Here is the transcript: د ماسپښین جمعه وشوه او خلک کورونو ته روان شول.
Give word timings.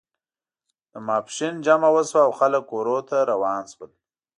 د 0.91 0.93
ماسپښین 1.07 1.55
جمعه 1.65 1.89
وشوه 1.95 2.21
او 2.25 2.31
خلک 2.39 2.63
کورونو 2.71 3.01
ته 3.09 3.17
روان 3.31 3.61
شول. 3.71 3.91